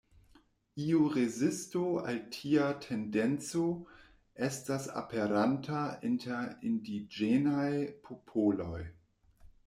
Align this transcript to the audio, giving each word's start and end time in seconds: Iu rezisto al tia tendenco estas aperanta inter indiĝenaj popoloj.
Iu 0.83 0.99
rezisto 1.15 1.81
al 2.11 2.15
tia 2.35 2.69
tendenco 2.85 3.65
estas 4.47 4.87
aperanta 5.01 5.81
inter 6.09 6.49
indiĝenaj 6.71 7.69
popoloj. 8.09 8.81